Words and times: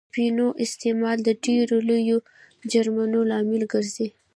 اپینو 0.09 0.47
استعمال 0.65 1.17
د 1.27 1.29
ډېرو 1.45 1.77
لویو 1.89 2.17
جرمونو 2.71 3.19
لامل 3.29 3.63
ګرځي. 3.73 4.07